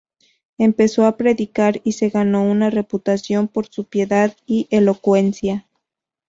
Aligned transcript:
Empezó 0.57 1.05
a 1.05 1.15
predicar, 1.15 1.79
y 1.83 1.91
se 1.91 2.09
ganó 2.09 2.43
una 2.43 2.71
reputación 2.71 3.47
por 3.47 3.67
su 3.69 3.85
piedad 3.85 4.35
y 4.47 4.67
elocuencia. 4.71 5.67